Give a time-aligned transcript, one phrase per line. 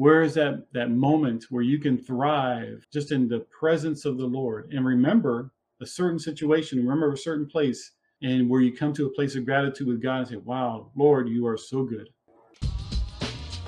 [0.00, 4.24] Where is that that moment where you can thrive just in the presence of the
[4.24, 7.92] Lord and remember a certain situation, remember a certain place,
[8.22, 11.28] and where you come to a place of gratitude with God and say, "Wow, Lord,
[11.28, 12.08] you are so good."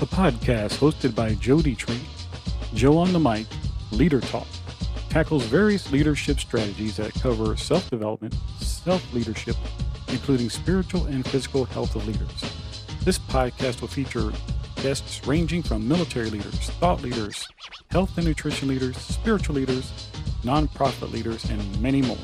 [0.01, 2.01] A podcast hosted by jody Dietrich,
[2.73, 3.47] Joe on the mic,
[3.91, 4.49] Leader Talk,
[5.11, 9.57] tackles various leadership strategies that cover self-development, self-leadership,
[10.09, 12.41] including spiritual and physical health of leaders.
[13.05, 14.33] This podcast will feature
[14.83, 17.47] guests ranging from military leaders, thought leaders,
[17.93, 20.11] health and nutrition leaders, spiritual leaders,
[20.43, 22.17] nonprofit leaders, and many more.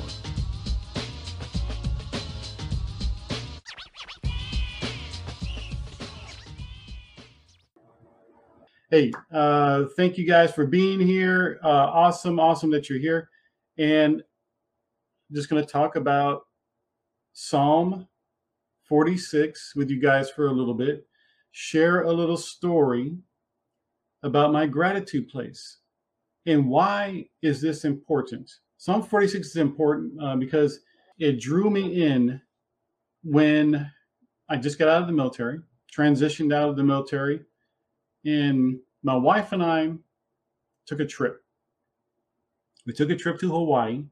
[8.91, 11.61] Hey, uh, thank you guys for being here.
[11.63, 13.29] Uh, awesome, awesome that you're here.
[13.77, 14.15] And
[15.31, 16.43] I'm just going to talk about
[17.35, 18.09] Psalm
[18.89, 21.08] 46 with you guys for a little bit
[21.59, 23.19] share a little story
[24.23, 25.79] about my gratitude place.
[26.47, 28.49] And why is this important?
[28.77, 30.79] Psalm 46 is important uh, because
[31.19, 32.41] it drew me in
[33.25, 33.91] when
[34.49, 35.59] I just got out of the military,
[35.93, 37.41] transitioned out of the military,
[38.25, 39.95] and my wife and I
[40.87, 41.43] took a trip.
[42.87, 44.05] We took a trip to Hawaii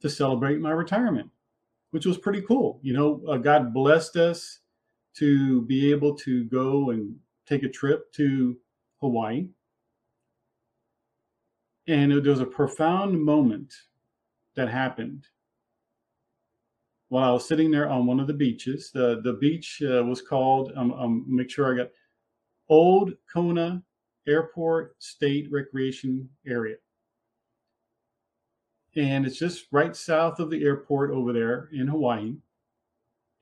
[0.00, 1.28] to celebrate my retirement,
[1.90, 2.78] which was pretty cool.
[2.82, 4.60] You know, uh, God blessed us
[5.18, 8.56] to be able to go and take a trip to
[9.00, 9.46] Hawaii.
[11.86, 13.74] And there was a profound moment
[14.56, 15.26] that happened
[17.08, 18.90] while I was sitting there on one of the beaches.
[18.90, 21.90] The, the beach uh, was called, um, um, make sure I got
[22.68, 23.82] Old Kona
[24.26, 26.76] Airport State Recreation Area.
[28.96, 32.34] And it's just right south of the airport over there in Hawaii.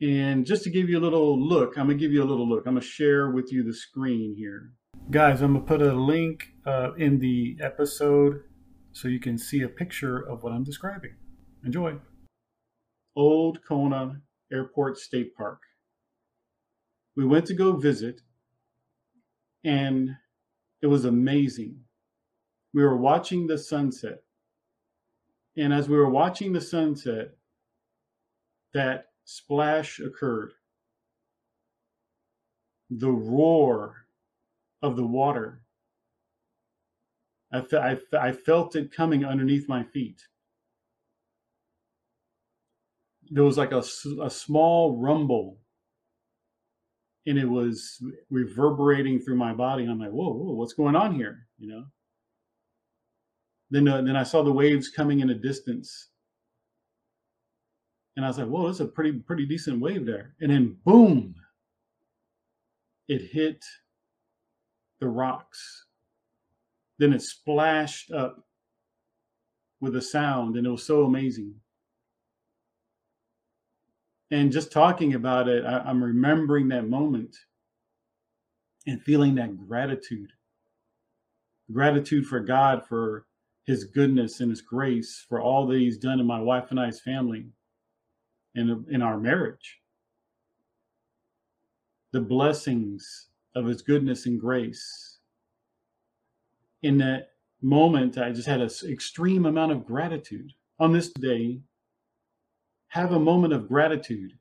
[0.03, 2.49] And just to give you a little look, I'm going to give you a little
[2.49, 2.67] look.
[2.67, 4.73] I'm going to share with you the screen here.
[5.13, 8.41] Guys, I'm going to put a link uh, in the episode
[8.91, 11.15] so you can see a picture of what I'm describing.
[11.65, 11.95] Enjoy.
[13.15, 14.21] Old Kona
[14.53, 15.61] Airport State Park.
[17.17, 18.23] We went to go visit,
[19.63, 20.17] and
[20.83, 21.77] it was amazing.
[22.75, 24.25] We were watching the sunset.
[25.57, 27.37] And as we were watching the sunset,
[28.75, 30.53] that splash occurred.
[32.91, 34.07] The roar
[34.83, 35.63] of the water.
[37.53, 40.23] I, fe- I, fe- I felt it coming underneath my feet.
[43.31, 43.83] There was like a,
[44.23, 45.59] a small rumble
[47.27, 49.85] and it was reverberating through my body.
[49.85, 51.47] I'm like, whoa, whoa, what's going on here?
[51.59, 51.85] You know.
[53.71, 56.09] Then, uh, then I saw the waves coming in a distance,
[58.17, 60.35] and I was like, whoa, that's a pretty pretty decent wave there.
[60.41, 61.35] And then boom,
[63.09, 63.65] it hit
[65.01, 65.87] the rocks.
[66.99, 68.47] Then it splashed up
[69.81, 71.55] with a sound, and it was so amazing.
[74.31, 77.37] And just talking about it, I, I'm remembering that moment
[78.87, 80.31] and feeling that gratitude.
[81.73, 83.27] Gratitude for God for
[83.65, 87.01] his goodness and his grace for all that he's done in my wife and I's
[87.01, 87.47] family
[88.55, 89.81] in, in our marriage.
[92.13, 95.19] The blessings of his goodness and grace.
[96.83, 97.31] In that
[97.63, 100.53] moment, I just had an extreme amount of gratitude.
[100.79, 101.61] On this day,
[102.89, 104.33] have a moment of gratitude.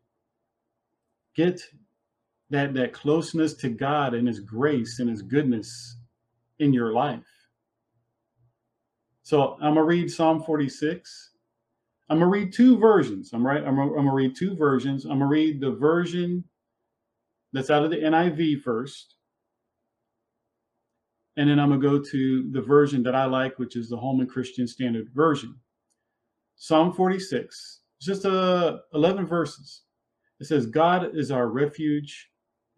[1.35, 1.61] Get
[2.49, 5.97] that, that closeness to God and his grace and his goodness
[6.59, 7.23] in your life.
[9.23, 11.30] So I'm going to read Psalm 46
[12.09, 13.31] I'm gonna read two versions.
[13.33, 13.63] I'm right.
[13.63, 15.05] I'm I'm gonna read two versions.
[15.05, 16.43] I'm gonna read the version
[17.53, 19.15] that's out of the NIV first,
[21.37, 24.27] and then I'm gonna go to the version that I like, which is the Holman
[24.27, 25.55] Christian Standard Version.
[26.55, 29.83] Psalm 46, It's just uh, 11 verses.
[30.39, 32.29] It says, "God is our refuge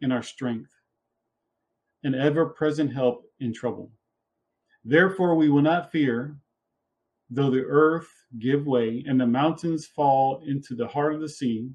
[0.01, 0.71] and our strength,
[2.03, 3.91] an ever-present help in trouble.
[4.85, 6.37] Therefore, we will not fear."
[7.33, 8.09] Though the earth
[8.39, 11.71] give way and the mountains fall into the heart of the sea,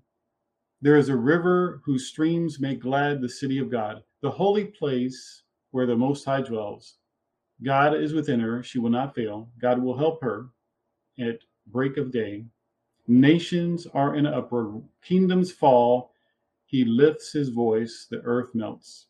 [0.80, 5.42] there is a river whose streams make glad the city of God, the holy place
[5.72, 6.98] where the Most High dwells.
[7.64, 9.48] God is within her, she will not fail.
[9.60, 10.50] God will help her
[11.18, 12.44] at break of day.
[13.08, 16.12] Nations are in uproar, kingdoms fall.
[16.66, 19.06] He lifts his voice, the earth melts.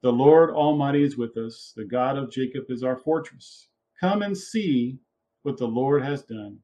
[0.00, 3.68] The Lord Almighty is with us, the God of Jacob is our fortress.
[4.00, 4.98] Come and see
[5.42, 6.58] what the Lord has done.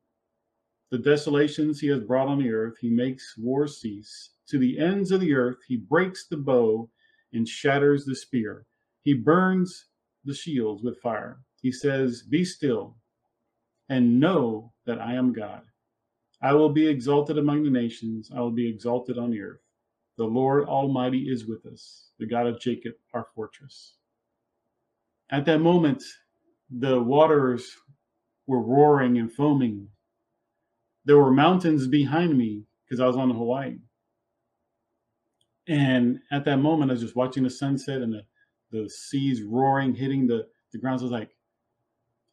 [0.90, 4.30] The desolations he has brought on the earth, he makes war cease.
[4.48, 6.88] To the ends of the earth, he breaks the bow
[7.32, 8.66] and shatters the spear.
[9.02, 9.86] He burns
[10.24, 11.40] the shields with fire.
[11.60, 12.96] He says, Be still
[13.88, 15.62] and know that I am God.
[16.40, 19.60] I will be exalted among the nations, I will be exalted on the earth.
[20.16, 23.94] The Lord Almighty is with us, the God of Jacob, our fortress.
[25.30, 26.02] At that moment,
[26.70, 27.76] the waters
[28.48, 29.86] were roaring and foaming.
[31.04, 33.76] There were mountains behind me because I was on Hawaii.
[35.68, 38.22] And at that moment, I was just watching the sunset and the,
[38.72, 41.00] the seas roaring, hitting the, the ground.
[41.00, 41.36] So I was like,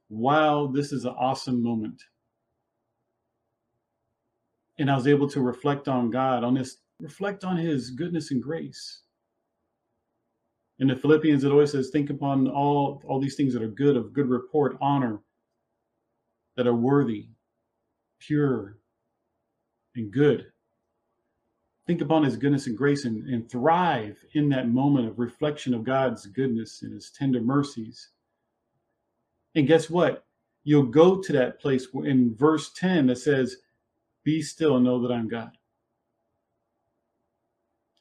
[0.10, 2.02] wow, this is an awesome moment.
[4.80, 8.42] And I was able to reflect on God, on this, reflect on his goodness and
[8.42, 9.02] grace.
[10.80, 13.98] In the Philippians, it always says, think upon all, all these things that are good,
[13.98, 15.20] of good report, honor,
[16.56, 17.28] that are worthy,
[18.20, 18.78] pure,
[19.96, 20.48] and good.
[21.88, 25.84] Think upon his goodness and grace and, and thrive in that moment of reflection of
[25.84, 28.10] God's goodness and his tender mercies.
[29.54, 30.26] And guess what?
[30.64, 33.58] You'll go to that place where in verse 10 that says,
[34.24, 35.52] Be still and know that I'm God.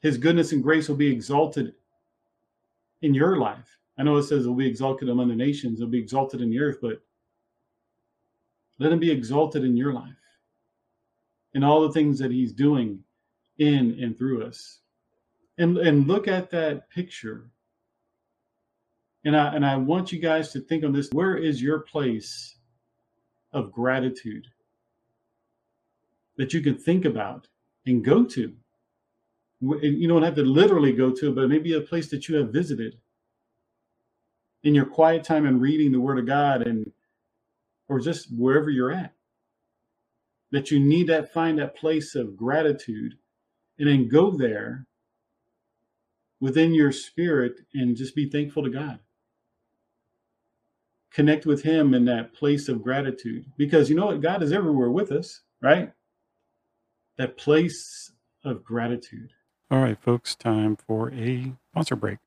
[0.00, 1.74] His goodness and grace will be exalted
[3.02, 3.78] in your life.
[3.98, 6.60] I know it says it'll be exalted among the nations, it'll be exalted in the
[6.60, 7.02] earth, but
[8.78, 10.12] let him be exalted in your life
[11.54, 13.00] and all the things that he's doing
[13.58, 14.80] in and through us.
[15.58, 17.50] And and look at that picture.
[19.24, 21.10] And I and I want you guys to think on this.
[21.12, 22.56] Where is your place
[23.52, 24.48] of gratitude
[26.36, 27.46] that you can think about
[27.86, 28.52] and go to?
[29.60, 32.98] You don't have to literally go to, but maybe a place that you have visited
[34.64, 36.90] in your quiet time and reading the Word of God and
[37.88, 39.12] or just wherever you're at.
[40.50, 43.14] That you need that find that place of gratitude
[43.78, 44.86] and then go there
[46.40, 48.98] within your spirit and just be thankful to God.
[51.10, 54.20] Connect with Him in that place of gratitude because you know what?
[54.20, 55.92] God is everywhere with us, right?
[57.18, 58.12] That place
[58.44, 59.30] of gratitude.
[59.70, 62.18] All right, folks, time for a sponsor break.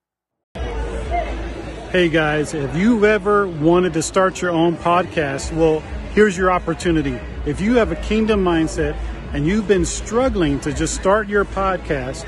[1.91, 5.79] Hey guys, if you've ever wanted to start your own podcast, well,
[6.13, 7.17] here's your opportunity.
[7.45, 8.97] If you have a kingdom mindset,
[9.31, 12.27] and you've been struggling to just start your podcast,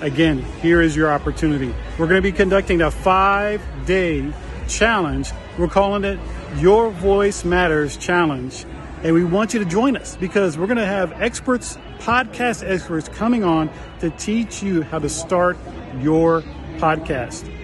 [0.00, 1.74] again, here is your opportunity.
[1.98, 4.32] We're going to be conducting a five day
[4.66, 5.30] challenge.
[5.58, 6.18] We're calling it
[6.56, 8.64] Your Voice Matters Challenge.
[9.02, 13.10] And we want you to join us because we're going to have experts, podcast experts
[13.10, 13.68] coming on
[14.00, 15.58] to teach you how to start
[16.00, 16.40] your
[16.78, 17.55] podcast.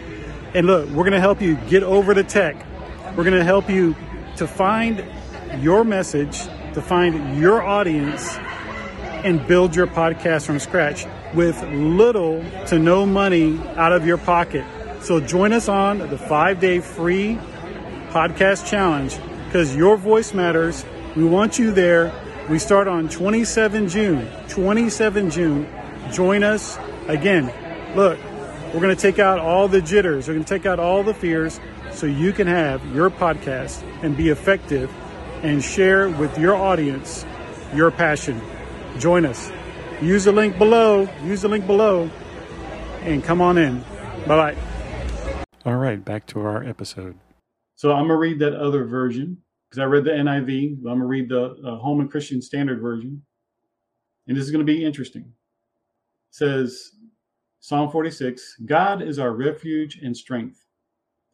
[0.55, 2.57] And look, we're going to help you get over the tech.
[3.17, 3.97] We're going to help you
[4.37, 5.05] to find
[5.61, 6.43] your message,
[6.75, 8.37] to find your audience,
[9.25, 14.65] and build your podcast from scratch with little to no money out of your pocket.
[15.01, 17.39] So join us on the five day free
[18.11, 19.17] podcast challenge
[19.47, 20.85] because your voice matters.
[21.17, 22.13] We want you there.
[22.49, 24.29] We start on 27 June.
[24.49, 25.69] 27 June.
[26.13, 26.79] Join us.
[27.09, 27.53] Again,
[27.97, 28.19] look,
[28.73, 30.29] we're going to take out all the jitters.
[30.29, 31.61] We're going to take out all the fears
[31.93, 34.91] so you can have your podcast and be effective
[35.43, 37.27] and share with your audience
[37.75, 38.41] your passion.
[38.99, 39.51] Join us.
[40.01, 41.09] Use the link below.
[41.25, 42.11] Use the link below
[43.03, 43.81] and come on in.
[44.27, 44.57] Bye bye.
[45.65, 47.19] All right, back to our episode.
[47.77, 49.39] So I'm going to read that other version
[49.69, 50.79] because I read the NIV.
[50.79, 53.23] I'm going to read the uh, Holman Christian Standard Version.
[54.27, 55.23] And this is going to be interesting.
[55.23, 56.91] It says,
[57.63, 60.67] Psalm 46 God is our refuge and strength,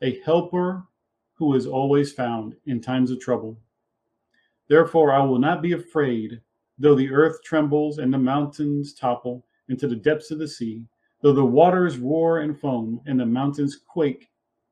[0.01, 0.85] a helper
[1.35, 3.59] who is always found in times of trouble.
[4.69, 6.41] Therefore, I will not be afraid
[6.79, 10.85] Though the earth trembles and the mountains topple into the depths of the sea,
[11.23, 14.31] though the waters roar and foam and the mountains quake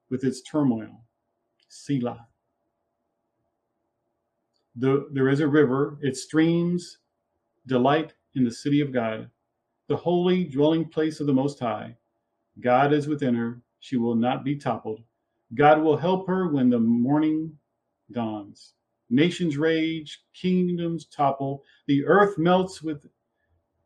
[0.08, 1.02] with its turmoil.
[1.68, 2.28] Selah.
[4.76, 6.98] The, there is a river, its streams
[7.66, 9.30] delight in the city of God,
[9.88, 11.96] the holy dwelling place of the Most High.
[12.60, 15.02] God is within her, she will not be toppled.
[15.54, 17.52] God will help her when the morning
[18.10, 18.74] dawns.
[19.10, 23.06] Nations rage, kingdoms topple, the earth melts with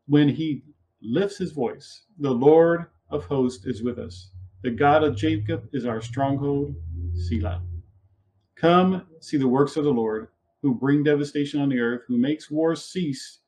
[0.07, 0.63] when he
[1.01, 2.03] lifts his voice.
[2.19, 4.31] The Lord of hosts is with us.
[4.63, 6.75] The God of Jacob is our stronghold.
[7.13, 7.61] Selah.
[8.55, 10.27] Come, see the works of the Lord,
[10.61, 13.39] who bring devastation on the earth, who makes wars cease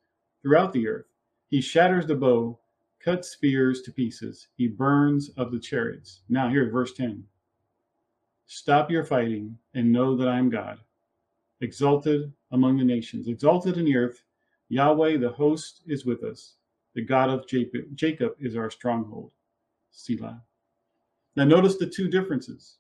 [0.42, 1.06] throughout the earth.
[1.54, 2.58] He shatters the bow,
[3.00, 4.48] cuts spears to pieces.
[4.56, 6.22] He burns of the chariots.
[6.28, 7.24] Now, here's verse 10.
[8.48, 10.80] Stop your fighting and know that I am God
[11.62, 14.24] exalted among the nations, exalted in the earth.
[14.70, 16.56] Yahweh, the host, is with us.
[16.96, 19.30] The God of Jacob is our stronghold.
[19.92, 20.42] Selah.
[21.36, 22.78] Now, notice the two differences.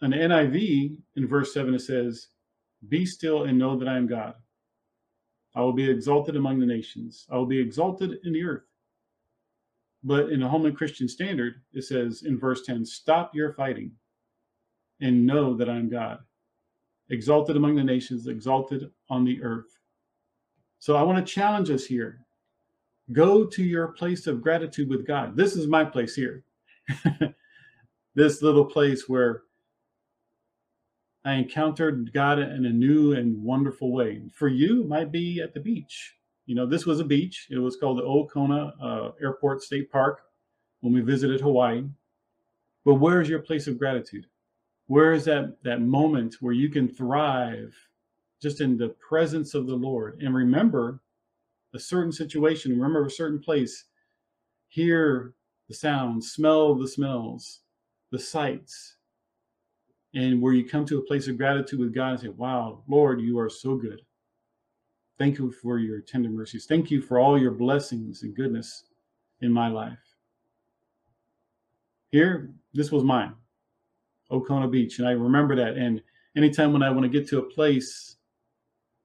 [0.00, 2.26] an NIV in verse 7, it says,
[2.88, 4.34] Be still and know that I am God.
[5.56, 8.64] I will be exalted among the nations, I will be exalted in the earth.
[10.04, 13.90] But in the Holman Christian Standard, it says in verse 10, Stop your fighting
[15.00, 16.18] and know that I am God.
[17.08, 19.78] Exalted among the nations, exalted on the earth.
[20.78, 22.20] So I want to challenge us here.
[23.12, 25.36] Go to your place of gratitude with God.
[25.36, 26.44] This is my place here.
[28.14, 29.42] this little place where
[31.26, 34.22] I encountered God in a new and wonderful way.
[34.32, 36.14] For you, it might be at the beach.
[36.46, 37.48] You know, this was a beach.
[37.50, 40.20] It was called the Old uh, Airport State Park
[40.80, 41.82] when we visited Hawaii.
[42.84, 44.26] But where is your place of gratitude?
[44.86, 47.74] Where is that that moment where you can thrive
[48.40, 51.00] just in the presence of the Lord and remember
[51.74, 53.86] a certain situation, remember a certain place,
[54.68, 55.34] hear
[55.68, 57.62] the sounds, smell the smells,
[58.12, 58.95] the sights,
[60.16, 63.20] and where you come to a place of gratitude with God and say, Wow, Lord,
[63.20, 64.00] you are so good.
[65.18, 66.64] Thank you for your tender mercies.
[66.66, 68.84] Thank you for all your blessings and goodness
[69.42, 69.98] in my life.
[72.10, 73.34] Here, this was mine,
[74.30, 74.98] Okona Beach.
[74.98, 75.76] And I remember that.
[75.76, 76.02] And
[76.34, 78.16] anytime when I want to get to a place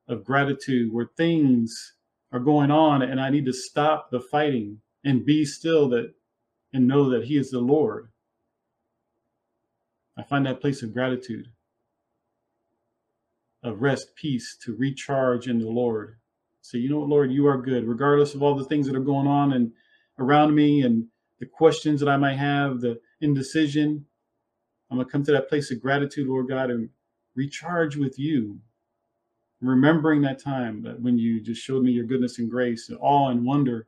[0.07, 1.93] of gratitude where things
[2.31, 6.13] are going on and I need to stop the fighting and be still that
[6.73, 8.10] and know that He is the Lord,
[10.21, 11.47] I find that place of gratitude
[13.63, 16.17] of rest, peace, to recharge in the Lord.
[16.61, 18.99] So, you know what, Lord, you are good, regardless of all the things that are
[18.99, 19.71] going on and
[20.19, 21.07] around me and
[21.39, 24.05] the questions that I might have, the indecision.
[24.91, 26.89] I'm going to come to that place of gratitude, Lord God, and
[27.35, 28.59] recharge with you.
[29.59, 33.29] Remembering that time that when you just showed me your goodness and grace, and awe
[33.29, 33.87] and wonder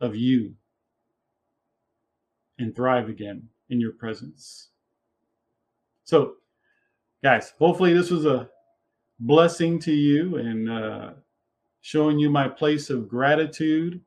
[0.00, 0.54] of you,
[2.58, 4.70] and thrive again in your presence.
[6.04, 6.34] So,
[7.22, 8.48] guys, hopefully this was a
[9.18, 11.10] blessing to you and uh,
[11.80, 14.00] showing you my place of gratitude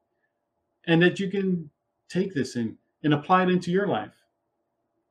[0.85, 1.69] and that you can
[2.09, 4.13] take this and, and apply it into your life.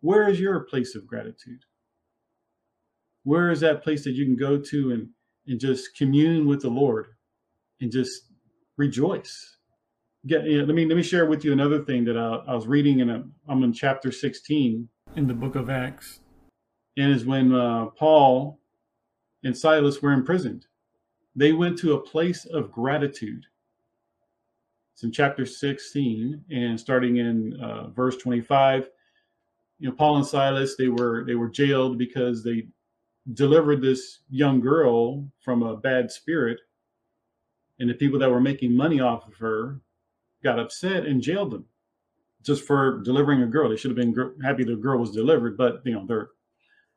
[0.01, 1.65] Where is your place of gratitude?
[3.25, 5.09] Where is that place that you can go to and,
[5.49, 7.09] and just commune with the Lord
[7.81, 8.23] and just
[8.77, 9.57] rejoice?
[10.29, 12.55] Get, you know, let me let me share with you another thing that I, I
[12.55, 16.21] was reading in a I'm in chapter 16 in the book of Acts
[16.97, 18.59] and is when uh, Paul
[19.45, 20.67] and Silas were imprisoned.
[21.35, 23.45] They went to a place of gratitude.
[24.95, 28.89] It's in chapter 16 and starting in uh, verse 25.
[29.79, 32.69] You know, Paul and Silas they were they were jailed because they
[33.35, 36.61] delivered this young girl from a bad spirit,
[37.79, 39.83] and the people that were making money off of her
[40.43, 41.67] got upset and jailed them
[42.43, 43.69] just for delivering a girl.
[43.69, 46.31] They should have been happy the girl was delivered, but you know they're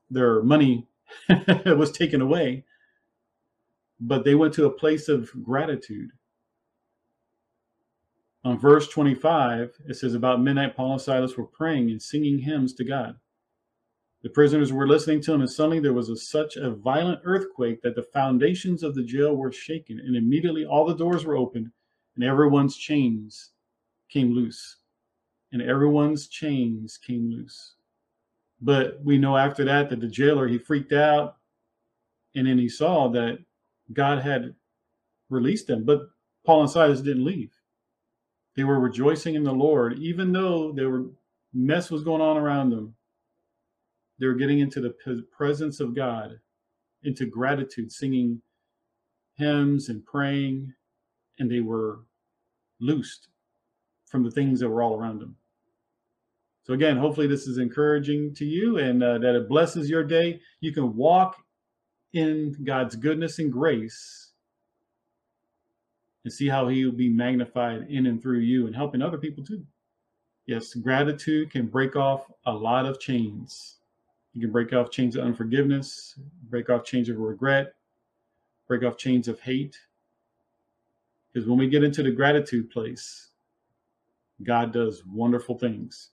[0.10, 0.88] their money
[1.66, 2.66] was taken away,
[4.00, 6.12] but they went to a place of gratitude.
[8.44, 12.74] On verse 25, it says, About midnight, Paul and Silas were praying and singing hymns
[12.76, 13.18] to God.
[14.22, 17.82] The prisoners were listening to him, and suddenly there was a, such a violent earthquake
[17.82, 21.72] that the foundations of the jail were shaken, and immediately all the doors were opened,
[22.16, 23.52] and everyone's chains
[24.10, 24.78] came loose.
[25.52, 27.76] And everyone's chains came loose.
[28.62, 31.38] But we know after that that the jailer he freaked out,
[32.36, 33.40] and then he saw that
[33.94, 34.54] God had
[35.30, 35.86] released them.
[35.86, 36.10] But
[36.46, 37.52] Paul and Silas didn't leave.
[38.56, 41.06] They were rejoicing in the Lord, even though there were
[41.54, 42.96] mess was going on around them.
[44.20, 46.40] They were getting into the presence of God,
[47.04, 48.42] into gratitude, singing
[49.36, 50.74] hymns and praying,
[51.40, 52.02] and they were
[52.82, 53.30] loosed
[54.08, 55.38] from the things that were all around them.
[56.70, 60.40] So, again, hopefully, this is encouraging to you and uh, that it blesses your day.
[60.62, 61.44] You can walk
[62.14, 64.34] in God's goodness and grace
[66.24, 69.44] and see how He will be magnified in and through you and helping other people
[69.44, 69.66] too.
[70.46, 73.80] Yes, gratitude can break off a lot of chains.
[74.36, 76.20] You can break off chains of unforgiveness,
[76.52, 77.74] break off chains of regret,
[78.68, 79.76] break off chains of hate.
[81.34, 83.30] Because when we get into the gratitude place,
[84.44, 86.12] God does wonderful things.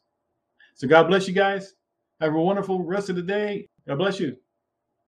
[0.76, 1.72] So God bless you guys.
[2.20, 3.68] Have a wonderful rest of the day.
[3.88, 4.36] God bless you.